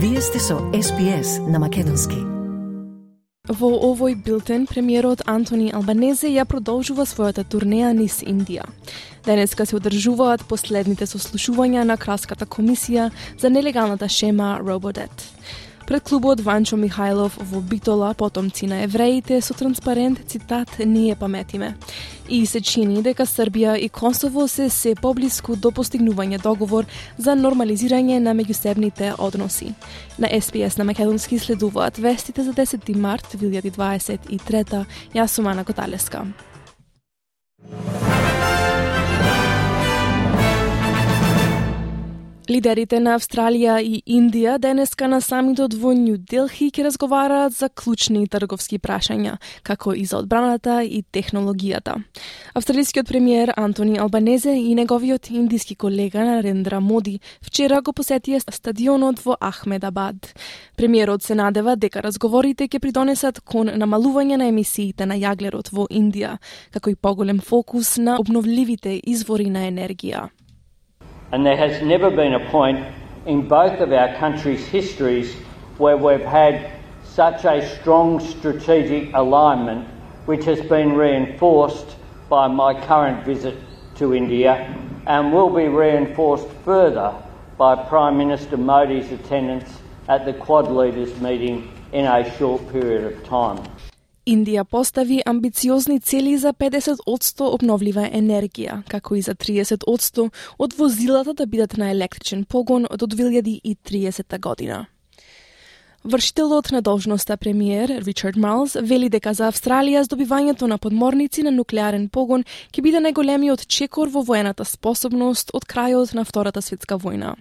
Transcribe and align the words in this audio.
Вие 0.00 0.20
сте 0.20 0.38
со 0.38 0.54
SPS 0.54 1.42
на 1.50 1.58
Македонски. 1.58 2.14
Во 3.50 3.70
овој 3.90 4.14
билтен, 4.14 4.68
премиерот 4.70 5.24
Антони 5.26 5.72
Албанезе 5.74 6.30
ја 6.30 6.44
продолжува 6.46 7.02
својата 7.02 7.42
турнеја 7.42 7.90
низ 7.98 8.20
Индија. 8.22 8.62
Денеска 9.26 9.66
се 9.66 9.74
одржуваат 9.74 10.44
последните 10.46 11.02
сослушувања 11.10 11.82
на 11.82 11.96
Краската 11.98 12.46
комисија 12.46 13.10
за 13.42 13.50
нелегалната 13.50 14.08
шема 14.08 14.60
Рободет. 14.62 15.26
Пред 15.88 16.04
клубот 16.04 16.40
Ванчо 16.44 16.76
Михајлов 16.76 17.38
во 17.40 17.60
Битола, 17.64 18.12
потомци 18.12 18.66
на 18.68 18.82
евреите, 18.84 19.40
со 19.40 19.54
транспарент 19.54 20.18
цитат 20.28 20.68
«Ние 20.84 21.14
паметиме». 21.16 21.76
И 22.28 22.44
се 22.46 22.60
чини 22.60 23.00
дека 23.02 23.24
Србија 23.24 23.78
и 23.80 23.88
Косово 23.88 24.48
се 24.48 24.68
се 24.68 24.92
поблиску 24.94 25.56
до 25.56 25.70
постигнување 25.72 26.42
договор 26.42 26.84
за 27.16 27.32
нормализирање 27.32 28.18
на 28.20 28.34
меѓусебните 28.36 29.14
односи. 29.18 29.72
На 30.18 30.28
СПС 30.28 30.76
на 30.76 30.84
Македонски 30.84 31.38
следуваат 31.38 31.96
вестите 31.96 32.44
за 32.44 32.52
10 32.52 32.96
март 32.96 33.32
2023. 33.32 34.84
Јас 35.14 35.26
сум 35.26 35.46
Ана 35.46 35.64
Коталеска. 35.64 36.26
Лидерите 42.48 42.96
на 42.96 43.12
Австралија 43.18 43.74
и 43.84 43.98
Индија 44.08 44.54
денеска 44.56 45.04
на 45.04 45.18
самитот 45.20 45.74
во 45.76 45.90
Нью 45.92 46.16
Делхи 46.16 46.70
ќе 46.72 46.86
разговараат 46.86 47.52
за 47.52 47.68
клучни 47.68 48.22
трговски 48.24 48.78
прашања, 48.80 49.34
како 49.62 49.92
и 49.92 50.06
за 50.08 50.22
одбраната 50.22 50.78
и 50.80 51.02
технологијата. 51.12 51.98
Австралискиот 52.56 53.10
премиер 53.10 53.52
Антони 53.56 53.98
Албанезе 54.00 54.54
и 54.56 54.72
неговиот 54.74 55.28
индиски 55.30 55.76
колега 55.76 56.24
Нарендра 56.24 56.80
Моди 56.80 57.18
вчера 57.44 57.82
го 57.82 57.92
посетија 57.92 58.40
стадионот 58.40 59.20
во 59.26 59.36
Ахмедабад. 59.44 60.32
Премиерот 60.76 61.22
се 61.22 61.34
надева 61.34 61.76
дека 61.76 62.00
разговорите 62.00 62.64
ќе 62.64 62.80
придонесат 62.80 63.44
кон 63.44 63.68
намалување 63.68 64.40
на 64.40 64.48
емисиите 64.48 65.04
на 65.04 65.20
јаглерот 65.20 65.68
во 65.68 65.84
Индија, 65.92 66.38
како 66.72 66.88
и 66.88 66.96
поголем 66.96 67.44
фокус 67.44 67.98
на 67.98 68.16
обновливите 68.16 69.02
извори 69.04 69.50
на 69.52 69.68
енергија. 69.68 70.30
And 71.32 71.44
there 71.44 71.56
has 71.56 71.82
never 71.82 72.10
been 72.10 72.34
a 72.34 72.50
point 72.50 72.86
in 73.26 73.48
both 73.48 73.80
of 73.80 73.92
our 73.92 74.14
countries' 74.16 74.66
histories 74.66 75.34
where 75.76 75.96
we've 75.96 76.20
had 76.20 76.72
such 77.04 77.44
a 77.44 77.68
strong 77.78 78.20
strategic 78.20 79.12
alignment, 79.14 79.88
which 80.26 80.44
has 80.44 80.60
been 80.62 80.94
reinforced 80.94 81.96
by 82.28 82.48
my 82.48 82.74
current 82.86 83.24
visit 83.24 83.56
to 83.96 84.14
India 84.14 84.74
and 85.06 85.32
will 85.32 85.50
be 85.50 85.68
reinforced 85.68 86.48
further 86.64 87.14
by 87.56 87.74
Prime 87.74 88.16
Minister 88.16 88.56
Modi's 88.56 89.10
attendance 89.10 89.80
at 90.08 90.24
the 90.24 90.32
Quad 90.32 90.70
Leaders 90.70 91.20
meeting 91.20 91.72
in 91.92 92.04
a 92.04 92.36
short 92.36 92.70
period 92.70 93.12
of 93.12 93.24
time. 93.24 93.62
Индија 94.28 94.64
постави 94.64 95.22
амбициозни 95.26 96.00
цели 96.00 96.34
за 96.36 96.52
50% 96.52 97.46
обновлива 97.48 98.02
енергија, 98.12 98.82
како 98.92 99.16
и 99.16 99.22
за 99.24 99.32
30% 99.34 100.26
од 100.58 100.76
возилата 100.76 101.32
да 101.34 101.46
бидат 101.46 101.78
на 101.80 101.88
електричен 101.90 102.44
погон 102.44 102.84
до 102.90 103.06
2030 103.06 104.38
година. 104.38 104.86
Вршителот 106.04 106.70
на 106.72 106.82
должноста 106.82 107.36
премиер 107.36 107.88
Ричард 108.04 108.36
Марлс 108.36 108.76
вели 108.82 109.08
дека 109.08 109.32
за 109.34 109.48
Австралија 109.48 110.04
здобивањето 110.04 110.68
на 110.68 110.78
подморници 110.78 111.42
на 111.42 111.50
нуклеарен 111.50 112.08
погон 112.08 112.44
ќе 112.72 112.84
биде 112.84 113.00
најголемиот 113.00 113.66
чекор 113.66 114.12
во 114.12 114.22
воената 114.22 114.64
способност 114.64 115.50
од 115.54 115.64
крајот 115.64 116.14
на 116.14 116.24
Втората 116.24 116.62
светска 116.62 117.00
војна. 117.00 117.34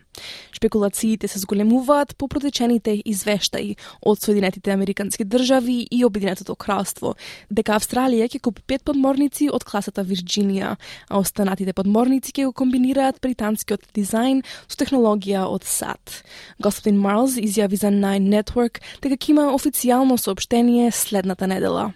Шпекулациите 0.52 1.28
се 1.28 1.40
зголемуваат 1.40 2.16
по 2.18 2.28
протечените 2.28 3.02
извештаи 3.06 3.76
од 4.02 4.22
Соединетите 4.22 4.72
Американски 4.72 5.26
држави 5.26 5.88
и 5.92 6.06
Обединетото 6.06 6.56
кралство, 6.56 7.16
дека 7.52 7.78
Австралија 7.78 8.30
ќе 8.32 8.42
купи 8.42 8.62
пет 8.68 8.84
подморници 8.84 9.50
од 9.54 9.64
класата 9.68 10.04
Вирџинија, 10.04 10.76
а 11.10 11.20
останатите 11.20 11.74
подморници 11.74 12.34
ќе 12.34 12.48
го 12.50 12.54
комбинираат 12.54 13.22
британскиот 13.22 13.92
дизајн 13.94 14.44
со 14.68 14.80
технологија 14.80 15.46
од 15.46 15.64
САД. 15.68 16.24
Господин 16.64 17.00
Марлс 17.04 17.38
изјави 17.38 17.78
за 17.78 17.94
Nine 17.94 18.32
Network 18.34 18.82
дека 19.02 19.16
ќе 19.16 19.32
има 19.36 19.52
официјално 19.54 20.18
сообщение 20.18 20.92
следната 20.92 21.48
недела. 21.48 21.94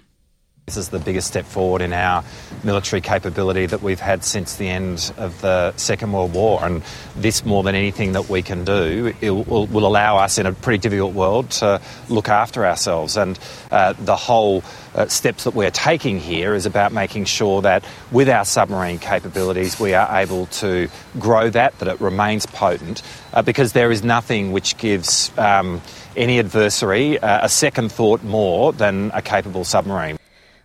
This 0.71 0.77
is 0.77 0.89
the 0.89 0.99
biggest 0.99 1.27
step 1.27 1.43
forward 1.43 1.81
in 1.81 1.91
our 1.91 2.23
military 2.63 3.01
capability 3.01 3.65
that 3.65 3.81
we've 3.81 3.99
had 3.99 4.23
since 4.23 4.55
the 4.55 4.69
end 4.69 5.11
of 5.17 5.41
the 5.41 5.75
Second 5.75 6.13
World 6.13 6.33
War. 6.33 6.63
And 6.63 6.81
this, 7.13 7.43
more 7.43 7.61
than 7.61 7.75
anything 7.75 8.13
that 8.13 8.29
we 8.29 8.41
can 8.41 8.63
do, 8.63 9.13
will, 9.21 9.65
will, 9.65 9.85
allow 9.85 10.15
us 10.15 10.37
in 10.37 10.45
a 10.45 10.53
pretty 10.53 10.77
difficult 10.77 11.13
world 11.13 11.49
to 11.59 11.81
look 12.07 12.29
after 12.29 12.65
ourselves. 12.65 13.17
And 13.17 13.37
uh, 13.69 13.95
the 13.99 14.15
whole 14.15 14.63
uh, 14.95 15.07
steps 15.07 15.43
that 15.43 15.55
we're 15.55 15.71
taking 15.71 16.21
here 16.21 16.53
is 16.53 16.65
about 16.65 16.93
making 16.93 17.25
sure 17.25 17.61
that 17.63 17.83
with 18.09 18.29
our 18.29 18.45
submarine 18.45 18.99
capabilities, 18.99 19.77
we 19.77 19.93
are 19.93 20.21
able 20.21 20.45
to 20.45 20.87
grow 21.19 21.49
that, 21.49 21.77
that 21.79 21.89
it 21.89 21.99
remains 21.99 22.45
potent, 22.45 23.01
uh, 23.33 23.41
because 23.41 23.73
there 23.73 23.91
is 23.91 24.03
nothing 24.03 24.53
which 24.53 24.77
gives 24.77 25.37
um, 25.37 25.81
any 26.15 26.39
adversary 26.39 27.19
uh, 27.19 27.45
a 27.45 27.49
second 27.49 27.91
thought 27.91 28.23
more 28.23 28.71
than 28.71 29.11
a 29.13 29.21
capable 29.21 29.65
submarine. 29.65 30.17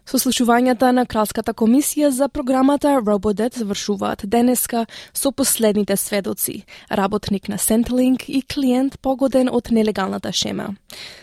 Сослушувањата 0.06 0.93
на 0.94 1.03
Кралската 1.03 1.50
комисија 1.50 2.12
за 2.15 2.28
програмата 2.31 2.93
Robodet 3.00 3.56
завршуваат 3.59 4.22
денеска 4.25 4.84
со 5.12 5.33
последните 5.33 5.97
сведоци, 5.97 6.62
работник 6.91 7.49
на 7.49 7.59
Centrelink 7.59 8.25
и 8.28 8.43
клиент 8.43 9.00
погоден 9.03 9.50
од 9.50 9.71
нелегалната 9.71 10.33
шема. 10.33 10.77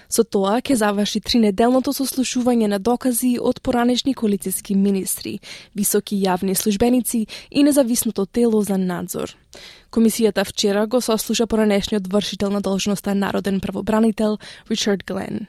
Со 0.09 0.23
тоа 0.23 0.59
ќе 0.61 0.75
заврши 0.77 1.19
тринеделното 1.25 1.93
сослушување 1.93 2.67
на 2.67 2.79
докази 2.79 3.37
од 3.41 3.61
поранешни 3.61 4.13
коалициски 4.13 4.75
министри, 4.75 5.39
високи 5.75 6.19
јавни 6.21 6.53
службеници 6.55 7.25
и 7.51 7.63
независното 7.63 8.25
тело 8.25 8.61
за 8.61 8.77
надзор. 8.77 9.33
Комисијата 9.93 10.43
вчера 10.45 10.87
го 10.87 11.01
сослуша 11.01 11.45
поранешниот 11.47 12.07
вршител 12.07 12.49
на 12.49 12.61
должноста 12.61 13.13
народен 13.15 13.59
правобранител 13.59 14.37
Ричард 14.69 15.03
Глен. 15.05 15.45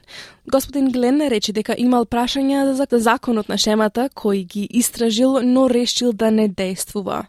Господин 0.51 0.91
Глен 0.91 1.21
рече 1.21 1.53
дека 1.53 1.73
имал 1.77 2.05
прашања 2.05 2.73
за 2.73 2.85
законот 2.91 3.49
на 3.49 3.57
шемата 3.57 4.09
кој 4.13 4.45
ги 4.45 4.67
истражил, 4.69 5.41
но 5.41 5.69
решил 5.69 6.13
да 6.13 6.31
не 6.31 6.47
действува. 6.47 7.25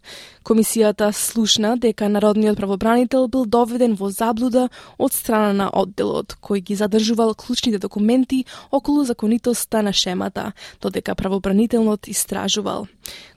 Комисијата 0.46 1.08
слушна 1.10 1.72
дека 1.74 2.06
народниот 2.08 2.54
правобранител 2.56 3.24
бил 3.26 3.46
доведен 3.50 3.96
во 3.98 4.12
заблуда 4.14 4.68
од 4.94 5.12
страна 5.12 5.50
на 5.52 5.66
одделот, 5.74 6.36
кој 6.38 6.62
ги 6.68 6.76
задржувал 6.78 7.34
клучните 7.34 7.80
документи 7.82 8.44
околу 8.70 9.02
законитоста 9.04 9.82
на 9.82 9.92
шемата, 9.92 10.52
додека 10.78 11.16
правобранителнот 11.18 12.06
истражувал. 12.06 12.86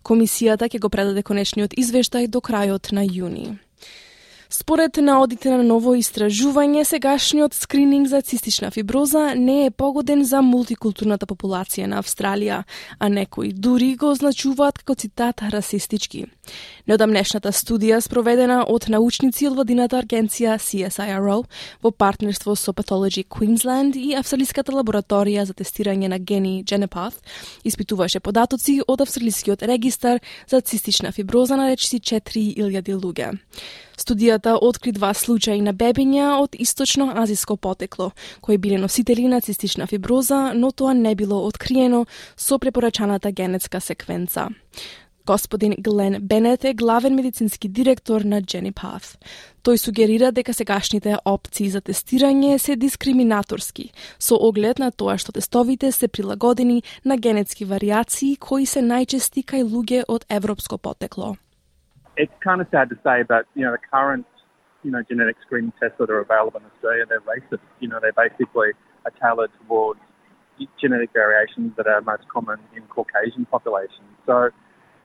Комисијата 0.06 0.70
ќе 0.70 0.84
го 0.86 0.94
предаде 0.94 1.26
конечниот 1.26 1.74
извештај 1.74 2.30
до 2.30 2.46
крајот 2.46 2.94
на 2.94 3.02
јуни. 3.02 3.58
Според 4.52 4.98
наодите 4.98 5.52
на 5.54 5.62
ново 5.62 5.92
истражување, 5.94 6.82
сегашниот 6.82 7.54
скрининг 7.54 8.08
за 8.10 8.24
цистична 8.26 8.72
фиброза 8.74 9.36
не 9.38 9.68
е 9.68 9.70
погоден 9.70 10.24
за 10.26 10.40
мултикултурната 10.42 11.28
популација 11.30 11.86
на 11.86 12.00
Австралија, 12.02 12.64
а 12.98 13.10
некои 13.14 13.52
дури 13.54 13.92
го 13.94 14.10
означуваат 14.10 14.80
како 14.82 14.96
цитат 14.98 15.44
расистички. 15.54 16.24
Неодамнешната 16.90 17.52
студија 17.54 18.00
спроведена 18.02 18.64
од 18.66 18.88
научници 18.90 19.46
од 19.46 19.54
владината 19.54 20.00
агенција 20.02 20.56
CSIRO 20.58 21.44
во 21.84 21.92
партнерство 21.92 22.56
со 22.58 22.74
Pathology 22.74 23.28
Queensland 23.30 24.02
и 24.02 24.16
Австралиската 24.18 24.74
лабораторија 24.74 25.46
за 25.46 25.54
тестирање 25.54 26.10
на 26.10 26.18
гени 26.18 26.64
Genepath 26.66 27.22
испитуваше 27.64 28.20
податоци 28.20 28.80
од 28.88 29.06
Австралискиот 29.06 29.62
регистар 29.62 30.18
за 30.50 30.62
цистична 30.62 31.12
фиброза 31.12 31.54
на 31.56 31.70
речиси 31.70 32.02
4000 32.02 32.98
луѓе. 32.98 33.38
Студијата 34.00 34.39
откри 34.46 34.92
два 34.92 35.14
случаи 35.14 35.62
на 35.62 35.74
бебиња 35.74 36.40
од 36.40 36.56
источно-азиско 36.56 37.58
потекло, 37.58 38.12
кои 38.42 38.58
биле 38.58 38.78
носители 38.78 39.28
на 39.28 39.42
цистична 39.42 39.88
фиброза, 39.88 40.54
но 40.56 40.72
тоа 40.72 40.94
не 40.94 41.16
било 41.16 41.46
откриено 41.48 42.06
со 42.38 42.60
препорачаната 42.60 43.32
генетска 43.32 43.82
секвенца. 43.82 44.50
Господин 45.30 45.76
Глен 45.80 46.18
Бенет 46.22 46.64
е 46.66 46.74
главен 46.74 47.16
медицински 47.16 47.68
директор 47.68 48.22
на 48.22 48.42
Path. 48.42 49.18
Тој 49.64 49.76
сугерира 49.78 50.32
дека 50.32 50.54
сегашните 50.54 51.18
опции 51.26 51.70
за 51.70 51.82
тестирање 51.82 52.58
се 52.58 52.76
дискриминаторски, 52.76 53.92
со 54.20 54.36
оглед 54.36 54.80
на 54.80 54.92
тоа 54.92 55.18
што 55.18 55.32
тестовите 55.32 55.92
се 55.92 56.08
прилагодени 56.08 56.84
на 57.06 57.18
генетски 57.18 57.66
вариации 57.66 58.38
кои 58.38 58.66
се 58.66 58.82
најчести 58.82 59.46
кај 59.46 59.70
луѓе 59.70 60.04
од 60.08 60.26
европско 60.30 60.78
потекло. 60.78 61.36
It's 62.20 62.34
kind 62.44 62.60
of 62.60 62.68
sad 62.70 62.90
to 62.90 62.98
say, 63.04 63.24
but 63.24 63.46
you 63.56 63.64
know 63.66 63.72
the 63.72 63.84
current 63.92 64.28
you 64.84 64.92
know 64.92 65.02
genetic 65.10 65.38
screening 65.46 65.74
tests 65.80 65.98
that 66.00 66.10
are 66.10 66.20
available 66.20 66.60
in 66.60 66.66
Australia 66.76 67.06
they're 67.08 67.22
racist. 67.22 67.64
You 67.80 67.88
know 67.88 68.00
they 68.02 68.12
basically 68.16 68.72
are 69.06 69.14
tailored 69.22 69.52
towards 69.64 70.02
genetic 70.82 71.12
variations 71.14 71.72
that 71.78 71.88
are 71.88 72.02
most 72.02 72.28
common 72.28 72.60
in 72.76 72.84
Caucasian 72.84 73.46
populations. 73.46 74.12
So 74.26 74.50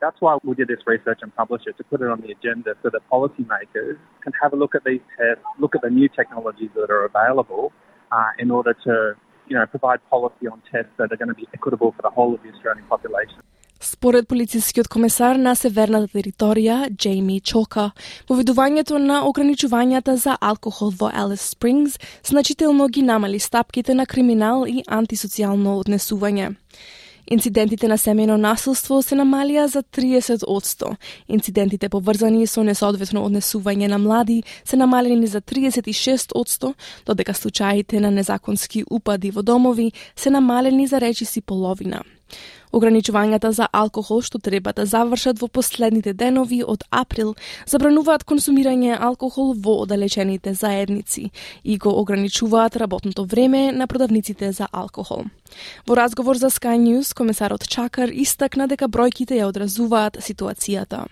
That's 0.00 0.20
why 0.20 0.36
we 0.42 0.54
did 0.56 0.66
this 0.66 0.80
research 0.84 1.20
and 1.22 1.34
published 1.34 1.68
it 1.68 1.76
to 1.78 1.84
put 1.84 2.02
it 2.02 2.08
on 2.08 2.20
the 2.20 2.32
agenda 2.32 2.74
so 2.82 2.90
that 2.90 3.00
policymakers 3.10 3.96
can 4.20 4.32
have 4.42 4.52
a 4.52 4.56
look 4.56 4.74
at 4.74 4.82
these 4.84 5.00
tests, 5.16 5.44
look 5.60 5.76
at 5.76 5.82
the 5.82 5.90
new 5.90 6.08
technologies 6.08 6.70
that 6.74 6.90
are 6.90 7.04
available 7.04 7.72
uh, 8.10 8.30
in 8.38 8.50
order 8.50 8.74
to 8.84 9.14
you 9.46 9.56
know, 9.56 9.64
provide 9.66 10.00
policy 10.10 10.48
on 10.50 10.60
tests 10.72 10.90
that 10.98 11.12
are 11.12 11.16
going 11.16 11.28
to 11.28 11.34
be 11.34 11.46
equitable 11.54 11.92
for 11.92 12.02
the 12.02 12.10
whole 12.10 12.34
of 12.34 12.42
the 12.42 12.50
Australian 12.50 12.84
population. 12.86 13.40
Според 13.84 14.28
полицискиот 14.28 14.88
комесар 14.88 15.36
на 15.36 15.52
северната 15.54 16.08
територија, 16.16 16.88
Джейми 16.88 17.40
Чока, 17.44 17.90
поведувањето 18.24 18.96
на 18.96 19.18
ограничувањата 19.28 20.14
за 20.16 20.38
алкохол 20.40 20.94
во 20.96 21.10
Елис 21.12 21.50
Спрингс 21.52 21.98
значително 22.24 22.86
ги 22.88 23.02
намали 23.02 23.38
стапките 23.38 23.94
на 23.94 24.06
криминал 24.06 24.64
и 24.64 24.80
антисоцијално 24.88 25.76
однесување. 25.82 26.54
Инцидентите 27.26 27.88
на 27.88 27.98
семејно 28.00 28.38
насилство 28.40 29.02
се 29.02 29.20
намалија 29.20 29.66
за 29.66 29.82
30%. 29.82 30.96
Инцидентите 31.28 31.88
поврзани 31.88 32.46
со 32.46 32.64
несоодветно 32.64 33.26
однесување 33.28 33.88
на 33.88 33.98
млади 33.98 34.42
се 34.64 34.80
намалени 34.80 35.26
за 35.26 35.40
36%, 35.40 36.72
додека 37.06 37.34
случаите 37.34 38.00
на 38.00 38.10
незаконски 38.10 38.84
упади 38.90 39.30
во 39.30 39.42
домови 39.42 39.92
се 40.16 40.30
намалени 40.30 40.86
за 40.86 41.00
речиси 41.00 41.40
половина. 41.40 42.00
Ограничувањата 42.74 43.52
за 43.54 43.68
алкохол 43.70 44.22
што 44.26 44.40
треба 44.42 44.72
да 44.74 44.82
завршат 44.86 45.38
во 45.38 45.46
последните 45.46 46.12
денови 46.12 46.58
од 46.66 46.82
април 46.90 47.34
забрануваат 47.70 48.24
консумирање 48.26 48.96
алкохол 48.98 49.54
во 49.54 49.76
оддалечените 49.84 50.54
заедници 50.58 51.30
и 51.62 51.78
го 51.78 51.92
ограничуваат 52.00 52.76
работното 52.76 53.24
време 53.24 53.70
на 53.72 53.86
продавниците 53.86 54.50
за 54.52 54.66
алкохол. 54.72 55.24
Во 55.86 55.94
разговор 55.94 56.36
за 56.36 56.50
Sky 56.50 56.74
News, 56.74 57.14
комесарот 57.14 57.68
Чакар 57.68 58.10
истакна 58.10 58.66
дека 58.66 58.88
бројките 58.90 59.38
ја 59.38 59.46
одразуваат 59.52 60.18
ситуацијата. 60.18 61.06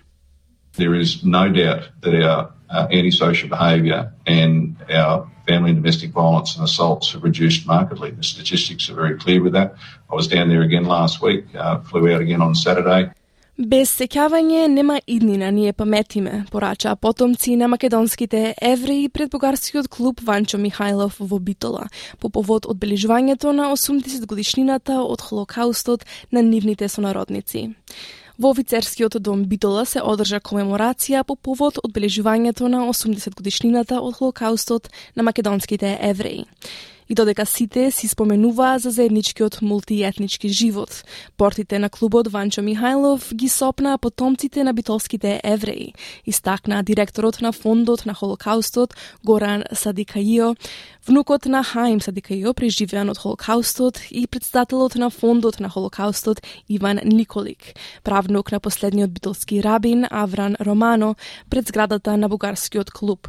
There 0.75 0.99
is 0.99 1.23
no 1.23 1.47
doubt 1.47 1.91
that 2.01 2.13
our 2.13 2.49
uh, 2.73 2.87
antisocial 2.91 3.49
behaviour 3.49 4.11
and 4.25 4.75
our 4.89 5.29
family 5.47 5.71
and 5.71 5.79
domestic 5.81 6.11
violence 6.11 6.55
and 6.55 6.63
assaults 6.63 7.11
have 7.13 7.23
reduced 7.23 7.67
markedly. 7.67 8.11
The 8.11 8.23
statistics 8.23 8.89
are 8.89 8.95
very 8.95 9.17
clear 9.17 9.41
with 9.43 9.53
that. 9.53 9.75
I 10.11 10.15
was 10.15 10.27
down 10.27 10.49
there 10.49 10.63
again 10.63 10.85
last 10.85 11.21
week, 11.21 11.45
uh, 11.55 11.79
flew 11.79 12.11
out 12.13 12.21
again 12.21 12.41
on 12.41 12.55
Saturday. 12.55 13.11
Без 13.53 13.91
сеќавање 13.93 14.65
нема 14.67 14.95
иднина, 15.05 15.51
ние 15.51 15.73
паметиме, 15.73 16.45
порачаа 16.51 16.95
потомци 16.95 17.55
на 17.55 17.67
македонските 17.67 18.55
евреи 18.61 19.09
пред 19.09 19.29
бугарскиот 19.29 19.87
клуб 19.93 20.21
Ванчо 20.25 20.57
Михајлов 20.57 21.19
во 21.19 21.39
Битола, 21.39 21.85
по 22.19 22.29
повод 22.29 22.65
одбележувањето 22.65 23.53
на 23.53 23.69
80 23.69 24.25
годишнината 24.25 25.03
од 25.05 25.21
Холокаустот 25.21 26.05
на 26.31 26.41
нивните 26.41 26.89
сонародници. 26.89 27.75
Во 28.37 28.49
офицерскиот 28.49 29.21
дом 29.21 29.43
Битола 29.45 29.83
се 29.85 30.01
одржа 30.01 30.39
комеморација 30.41 31.21
по 31.23 31.35
повод 31.35 31.77
одбележувањето 31.85 32.65
на 32.65 32.87
80 32.89 33.35
годишнината 33.37 33.99
од 34.01 34.15
Холокаустот 34.17 34.89
на 35.15 35.23
македонските 35.23 35.99
евреи 36.01 36.45
и 37.09 37.15
додека 37.15 37.45
сите 37.45 37.91
си 37.91 38.07
споменуваа 38.07 38.79
за 38.79 38.91
заедничкиот 38.91 39.61
мултиетнички 39.61 40.49
живот. 40.49 41.03
Портите 41.37 41.79
на 41.79 41.89
клубот 41.89 42.27
Ванчо 42.27 42.61
Михајлов 42.61 43.33
ги 43.33 43.49
сопнаа 43.49 43.97
потомците 43.97 44.63
на 44.63 44.73
битолските 44.73 45.41
евреи, 45.43 45.93
истакна 46.25 46.83
директорот 46.83 47.41
на 47.41 47.51
фондот 47.51 48.05
на 48.05 48.13
Холокаустот 48.13 48.95
Горан 49.23 49.63
Садикаио, 49.71 50.55
внукот 51.07 51.45
на 51.45 51.63
Хаим 51.63 52.01
Садикаио 52.01 52.53
преживеан 52.53 53.09
од 53.09 53.17
Холокаустот 53.17 53.99
и 54.09 54.27
председателот 54.27 54.95
на 54.95 55.09
фондот 55.09 55.59
на 55.59 55.69
Холокаустот 55.69 56.41
Иван 56.67 56.99
Николик, 57.03 57.75
правнук 58.03 58.51
на 58.51 58.59
последниот 58.59 59.09
битолски 59.09 59.61
рабин 59.61 60.05
Авран 60.09 60.55
Романо 60.59 61.15
пред 61.49 61.67
зградата 61.67 62.17
на 62.17 62.29
бугарскиот 62.29 62.91
клуб. 62.91 63.27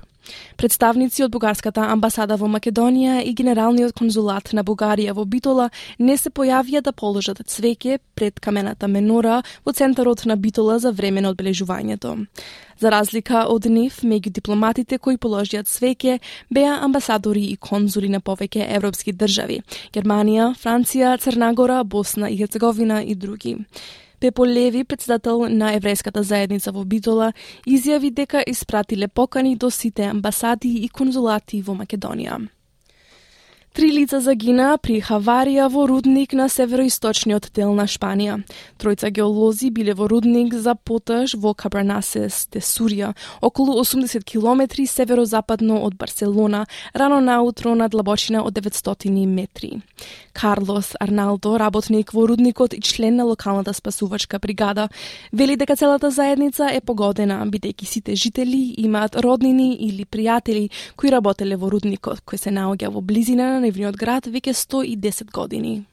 Представници 0.56 1.24
од 1.24 1.32
бугарската 1.34 1.88
амбасада 1.92 2.36
во 2.40 2.48
Македонија 2.48 3.22
и 3.24 3.34
генералниот 3.34 3.94
конзулат 3.98 4.52
на 4.52 4.64
Бугарија 4.64 5.14
во 5.14 5.24
Битола 5.24 5.70
не 5.98 6.16
се 6.16 6.30
појавија 6.30 6.82
да 6.82 6.92
положат 6.92 7.42
цвеќе 7.42 7.98
пред 8.14 8.40
камената 8.40 8.88
менора 8.88 9.42
во 9.64 9.72
центарот 9.72 10.24
на 10.24 10.36
Битола 10.36 10.78
за 10.78 10.92
време 10.92 11.20
на 11.20 11.34
одбележувањето. 11.34 12.26
За 12.78 12.90
разлика 12.90 13.44
од 13.48 13.66
нив, 13.70 14.00
меѓу 14.02 14.32
дипломатите 14.34 14.98
кои 14.98 15.16
положија 15.16 15.62
цвеќе 15.62 16.18
беа 16.50 16.78
амбасадори 16.82 17.44
и 17.52 17.56
конзули 17.56 18.08
на 18.08 18.20
повеќе 18.20 18.66
европски 18.76 19.12
држави– 19.12 19.60
Германија, 19.94 20.54
Франција, 20.58 21.18
Црнагора, 21.18 21.84
Босна 21.84 22.30
и 22.30 22.38
Херцеговина 22.38 23.02
и 23.02 23.14
други. 23.14 23.56
Пепо 24.24 24.46
Леви, 24.46 24.84
председател 24.88 25.42
на 25.52 25.74
еврејската 25.76 26.22
заедница 26.24 26.72
во 26.72 26.80
Битола, 26.88 27.26
изјави 27.68 28.08
дека 28.08 28.40
испратиле 28.48 29.08
покани 29.08 29.52
до 29.56 29.68
сите 29.68 30.08
амбасади 30.08 30.70
и 30.80 30.88
конзулати 30.88 31.60
во 31.60 31.76
Македонија. 31.76 32.38
Три 33.74 33.88
лица 33.90 34.20
загинаа 34.22 34.76
при 34.78 35.00
хаварија 35.02 35.64
во 35.66 35.88
рудник 35.90 36.30
на 36.38 36.44
североисточниот 36.46 37.48
дел 37.58 37.72
на 37.74 37.88
Шпанија. 37.90 38.36
Тројца 38.78 39.08
геолози 39.10 39.72
биле 39.74 39.96
во 39.98 40.06
рудник 40.06 40.54
за 40.54 40.76
поташ 40.78 41.34
во 41.34 41.56
Кабранасес 41.58 42.46
де 42.54 42.62
Сурија, 42.62 43.16
околу 43.42 43.74
80 43.82 44.22
километри 44.22 44.86
северозападно 44.86 45.80
од 45.82 45.96
Барселона, 45.98 46.68
рано 46.94 47.18
наутро 47.18 47.74
на 47.74 47.88
длабочина 47.88 48.44
од 48.46 48.54
900 48.54 49.26
метри. 49.26 49.82
Карлос 50.32 50.94
Арналдо, 51.00 51.58
работник 51.58 52.12
во 52.14 52.28
рудникот 52.28 52.74
и 52.74 52.80
член 52.80 53.16
на 53.16 53.24
локалната 53.24 53.74
спасувачка 53.74 54.38
бригада, 54.38 54.88
вели 55.32 55.56
дека 55.56 55.76
целата 55.76 56.10
заедница 56.10 56.70
е 56.70 56.80
погодена, 56.80 57.42
бидејќи 57.46 57.84
сите 57.84 58.14
жители 58.14 58.74
имаат 58.78 59.16
роднини 59.16 59.74
или 59.74 60.06
пријатели 60.06 60.70
кои 60.96 61.10
работеле 61.10 61.56
во 61.56 61.70
рудникот, 61.70 62.22
кој 62.22 62.38
се 62.38 62.50
наоѓа 62.54 62.94
во 62.94 63.00
близина 63.00 63.63
нивниот 63.63 63.95
град 63.95 64.27
веќе 64.27 64.53
110 64.53 65.31
години. 65.31 65.85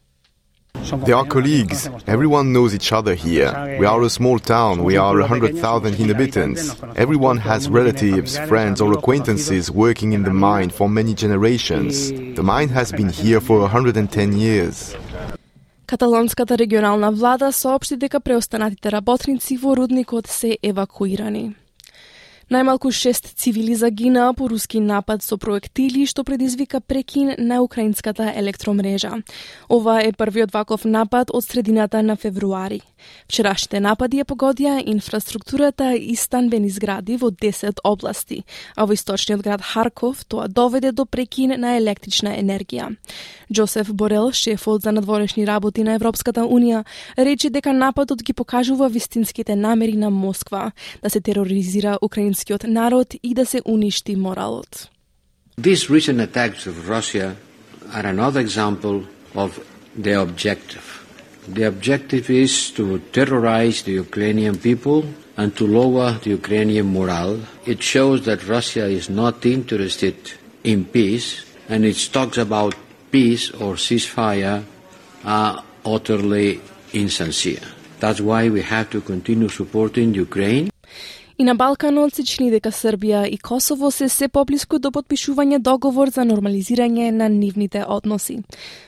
They 1.06 1.12
are 1.12 1.24
colleagues. 1.24 1.88
Everyone 2.06 2.52
knows 2.52 2.74
each 2.74 2.92
other 2.92 3.14
here. 3.14 3.50
We 3.80 3.86
are 3.86 4.02
a 4.02 4.10
small 4.10 4.38
town. 4.38 4.84
We 4.84 4.96
are 4.96 5.16
100,000 5.20 5.98
inhabitants. 5.98 6.76
Everyone 6.94 7.38
has 7.38 7.68
relatives, 7.68 8.38
friends, 8.50 8.80
or 8.80 8.92
acquaintances 8.92 9.70
working 9.70 10.12
in 10.12 10.22
the 10.22 10.32
mine 10.32 10.70
for 10.70 10.88
many 10.88 11.14
generations. 11.14 12.12
The 12.12 12.42
mine 12.42 12.68
has 12.68 12.92
been 12.92 13.08
here 13.08 13.40
for 13.40 13.58
110 13.60 14.32
years. 14.36 14.96
Каталонската 15.86 16.58
регионална 16.58 17.12
влада 17.12 17.52
соопшти 17.52 17.96
дека 17.96 18.20
преостанатите 18.20 18.92
работници 18.92 19.56
во 19.56 19.76
рудникот 19.76 20.26
се 20.26 20.58
евакуирани. 20.62 21.54
Најмалку 22.51 22.89
шест 22.91 23.29
цивили 23.39 23.77
загинаа 23.79 24.33
по 24.35 24.49
руски 24.51 24.81
напад 24.83 25.23
со 25.23 25.37
проектили 25.39 26.03
што 26.03 26.25
предизвика 26.27 26.81
прекин 26.81 27.31
на 27.39 27.61
украинската 27.63 28.25
електромрежа. 28.35 29.21
Ова 29.69 30.01
е 30.03 30.11
првиот 30.11 30.51
ваков 30.51 30.83
напад 30.83 31.31
од 31.31 31.45
средината 31.45 32.03
на 32.03 32.17
февруари. 32.19 32.81
Вчерашните 33.31 33.79
напади 33.79 34.19
ја 34.19 34.27
погодија 34.27 34.83
инфраструктурата 34.83 35.93
и 35.95 36.15
станбени 36.15 36.69
згради 36.69 37.15
во 37.15 37.31
10 37.31 37.79
области, 37.87 38.43
а 38.75 38.85
во 38.85 38.99
источниот 38.99 39.41
град 39.41 39.61
Харков 39.61 40.25
тоа 40.25 40.49
доведе 40.51 40.91
до 40.91 41.05
прекин 41.05 41.55
на 41.55 41.77
електрична 41.77 42.35
енергија. 42.35 42.91
Джосеф 43.53 43.93
Борел, 43.93 44.31
шефот 44.31 44.81
за 44.81 44.91
надворешни 44.91 45.47
работи 45.47 45.83
на 45.83 45.95
Европската 45.95 46.41
Унија, 46.41 46.83
рече 47.17 47.49
дека 47.49 47.73
нападот 47.73 48.23
ги 48.23 48.33
покажува 48.33 48.89
вистинските 48.89 49.55
намери 49.55 49.95
на 49.95 50.09
Москва 50.09 50.71
да 51.01 51.09
се 51.09 51.21
тероризира 51.21 51.97
украинскиот 52.40 52.64
народ 52.64 53.14
и 53.22 53.34
да 53.34 53.46
се 53.46 53.60
уништи 53.64 54.16
моралот. 54.16 54.88
These 55.60 55.90
recent 55.90 56.20
attacks 56.20 56.66
of 56.66 56.88
Russia 56.88 57.36
are 57.92 58.06
another 58.06 58.40
example 58.40 58.96
of 59.34 59.50
their 60.04 60.20
objective. 60.28 60.86
The 61.56 61.64
objective 61.72 62.24
is 62.44 62.52
to 62.76 62.84
terrorize 63.16 63.78
the 63.82 63.94
Ukrainian 64.06 64.56
people 64.68 64.98
and 65.40 65.48
to 65.58 65.64
lower 65.80 66.08
the 66.24 66.30
Ukrainian 66.40 66.88
morale. 66.96 67.38
It 67.72 67.80
shows 67.92 68.18
that 68.28 68.48
Russia 68.56 68.84
is 68.98 69.06
not 69.22 69.34
interested 69.56 70.16
in 70.72 70.78
peace 70.96 71.28
and 71.70 71.80
its 71.90 72.02
talks 72.16 72.38
about 72.48 72.72
peace 73.14 73.44
or 73.62 73.72
ceasefire 73.86 74.56
are 75.38 75.54
utterly 75.94 76.50
insincere. 77.02 77.66
That's 78.02 78.20
why 78.28 78.42
we 78.56 78.62
have 78.74 78.88
to 78.94 79.00
continue 79.12 79.50
supporting 79.60 80.08
Ukraine 80.28 80.66
И 81.41 81.43
на 81.43 81.55
Балканот 81.55 82.13
се 82.13 82.21
чини 82.21 82.51
дека 82.53 82.69
Србија 82.69 83.23
и 83.25 83.37
Косово 83.41 83.89
се 83.91 84.09
се 84.13 84.27
поблиску 84.29 84.77
до 84.77 84.91
подпишување 84.93 85.57
договор 85.57 86.11
за 86.13 86.21
нормализирање 86.21 87.07
на 87.11 87.29
нивните 87.33 87.81
односи. 87.81 88.35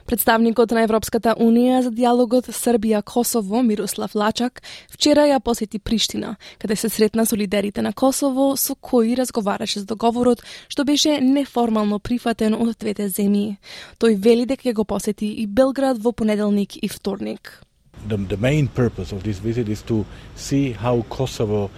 Представникот 0.05 0.75
на 0.77 0.83
Европската 0.85 1.33
Унија 1.33 1.79
за 1.81 1.89
диалогот 1.89 2.51
Србија-Косово 2.53 3.63
Мирослав 3.65 4.13
Лачак 4.13 4.61
вчера 4.93 5.25
ја 5.25 5.39
посети 5.39 5.79
Приштина, 5.79 6.35
каде 6.59 6.75
се 6.75 6.89
сретна 6.89 7.25
со 7.25 7.35
лидерите 7.35 7.81
на 7.81 7.93
Косово 7.93 8.53
со 8.55 8.75
кои 8.75 9.17
разговараше 9.17 9.79
за 9.79 9.85
договорот 9.85 10.45
што 10.69 10.85
беше 10.85 11.17
неформално 11.21 11.99
прифатен 11.99 12.53
од 12.53 12.77
двете 12.77 13.09
земји. 13.09 13.57
Тој 13.97 14.13
вели 14.13 14.45
дека 14.45 14.69
ќе 14.69 14.73
го 14.73 14.85
посети 14.85 15.33
и 15.41 15.47
Белград 15.47 15.97
во 15.97 16.11
понеделник 16.11 16.77
и 16.83 16.87
вторник. 16.87 17.63
the, 18.07 18.17
the 18.17 18.37
main 18.37 18.67
purpose 18.67 19.11
of 19.11 19.23
this 19.23 19.39
visit 19.39 19.69
is 19.69 19.81
to 19.83 20.05
see 20.35 20.71
how 20.71 21.01
Kosovo, 21.09 21.69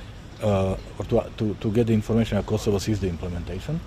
uh, 0.41 0.77
or 0.99 1.05
to, 1.05 1.29
to, 1.37 1.53
to 1.55 1.71
get 1.71 1.87
the 1.87 1.93
information 1.93 2.37
how 2.37 2.43
Kosovo 2.43 2.77
sees 2.77 2.99
the 2.99 3.07
implementation. 3.09 3.79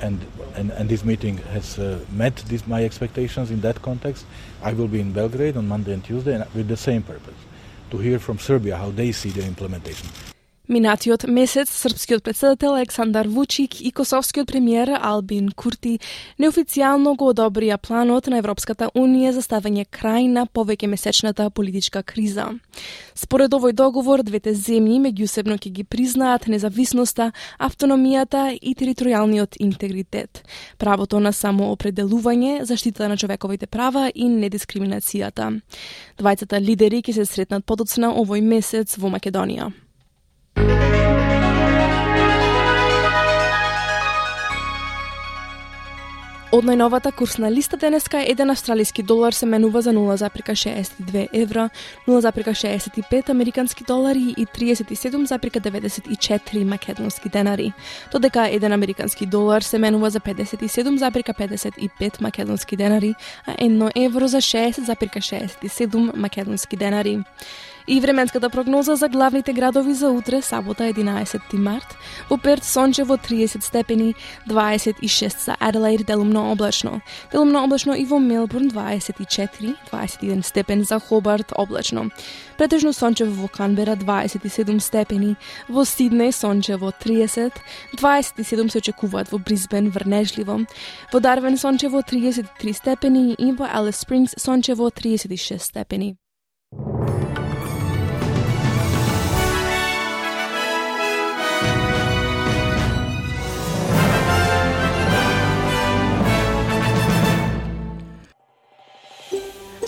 And, 0.00 0.26
and, 0.54 0.70
and 0.72 0.88
this 0.88 1.04
meeting 1.04 1.38
has 1.38 1.78
uh, 1.78 1.98
met 2.10 2.36
this, 2.48 2.66
my 2.66 2.84
expectations 2.84 3.50
in 3.50 3.60
that 3.62 3.80
context. 3.80 4.26
I 4.62 4.72
will 4.74 4.88
be 4.88 5.00
in 5.00 5.12
Belgrade 5.12 5.56
on 5.56 5.68
Monday 5.68 5.94
and 5.94 6.04
Tuesday 6.04 6.34
and 6.34 6.44
with 6.54 6.68
the 6.68 6.76
same 6.76 7.02
purpose 7.02 7.34
to 7.90 7.98
hear 7.98 8.18
from 8.18 8.38
Serbia 8.38 8.76
how 8.76 8.90
they 8.90 9.12
see 9.12 9.30
the 9.30 9.44
implementation. 9.46 10.08
Минатиот 10.68 11.28
месец 11.28 11.70
српскиот 11.70 12.24
председател 12.24 12.74
Александар 12.74 13.28
Вучик 13.28 13.80
и 13.80 13.92
косовскиот 13.92 14.48
премиер 14.48 14.90
Албин 15.00 15.52
Курти 15.54 16.00
неофицијално 16.42 17.12
го 17.14 17.28
одобрија 17.30 17.76
планот 17.78 18.26
на 18.26 18.40
Европската 18.42 18.88
унија 18.98 19.30
за 19.30 19.44
ставање 19.46 19.84
крај 19.86 20.26
на 20.26 20.42
повеќе 20.50 20.90
месечната 20.90 21.46
политичка 21.50 22.02
криза. 22.02 22.48
Според 23.14 23.54
овој 23.54 23.76
договор, 23.78 24.24
двете 24.26 24.56
земји 24.58 24.98
меѓусебно 25.06 25.54
ќе 25.54 25.70
ги 25.70 25.84
признаат 25.84 26.50
независноста, 26.50 27.30
автономијата 27.62 28.58
и 28.58 28.74
територијалниот 28.74 29.62
интегритет, 29.62 30.42
правото 30.78 31.22
на 31.22 31.30
самоопределување, 31.30 32.64
заштита 32.66 33.06
на 33.06 33.16
човековите 33.16 33.70
права 33.70 34.10
и 34.14 34.26
недискриминацијата. 34.26 35.60
Двајцата 36.18 36.58
лидери 36.58 37.06
ќе 37.06 37.20
се 37.22 37.24
сретнат 37.24 37.64
подоцна 37.64 38.16
овој 38.18 38.42
месец 38.42 38.98
во 38.98 39.14
Македонија. 39.14 39.70
Од 46.56 46.64
најновата 46.64 47.10
курсна 47.12 47.50
листа 47.52 47.76
денеска 47.76 48.22
еден 48.24 48.48
австралиски 48.50 49.02
долар 49.04 49.34
се 49.36 49.46
менува 49.46 49.82
за 49.84 49.92
0,62 49.92 51.28
евра, 51.32 51.68
0,65 52.08 53.30
американски 53.30 53.84
долари 53.84 54.34
и 54.36 54.46
37,94 54.46 56.64
македонски 56.64 57.28
денари, 57.28 57.72
додека 58.12 58.48
еден 58.48 58.72
американски 58.72 59.26
долар 59.26 59.62
се 59.62 59.78
менува 59.78 60.10
за 60.10 60.20
57,55 60.20 62.22
македонски 62.22 62.76
денари, 62.76 63.14
а 63.46 63.54
едно 63.58 63.90
евро 63.96 64.28
за 64.28 64.36
6,67 64.36 66.16
македонски 66.16 66.76
денари. 66.76 67.18
И 67.88 68.00
временската 68.00 68.50
прогноза 68.50 68.96
за 68.96 69.08
главните 69.08 69.52
градови 69.52 69.94
за 69.94 70.10
утре, 70.10 70.42
сабота 70.42 70.84
11 70.84 71.40
март. 71.52 71.96
Во 72.30 72.38
Перт 72.38 72.64
сончево 72.64 73.16
30 73.16 73.62
степени, 73.62 74.14
26 74.48 75.44
за 75.44 75.56
Аделаид 75.60 76.06
делумно 76.06 76.52
облачно. 76.52 77.00
Делумно 77.32 77.64
облачно 77.64 77.92
и 77.92 78.04
во 78.04 78.18
Мелбурн 78.18 78.68
24, 78.68 79.74
21 79.92 80.42
степен 80.42 80.84
за 80.84 80.98
Хобарт 80.98 81.52
облачно. 81.56 82.10
Претежно 82.58 82.92
сончево 82.92 83.42
во 83.42 83.48
Канбера 83.48 83.96
27 83.96 84.80
степени, 84.80 85.36
во 85.68 85.82
Сиднеј 85.82 86.32
сончево 86.32 86.92
30, 87.04 87.52
27 87.96 88.68
се 88.68 88.78
очекуваат 88.78 89.30
во 89.30 89.38
Брисбен 89.38 89.90
врнежливо, 89.90 90.66
во 91.12 91.20
Дарвен 91.20 91.56
сончево 91.56 92.02
33 92.02 92.72
степени 92.72 93.34
и 93.34 93.52
во 93.52 93.66
Алис 93.66 93.96
Спрингс 93.96 94.34
сончево 94.36 94.90
36 94.90 95.62
степени. 95.62 96.16